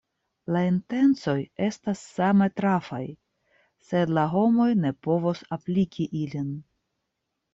[0.53, 3.01] La intencoj estas same trafaj,
[3.89, 6.49] sed la homoj ne povos apliki ilin.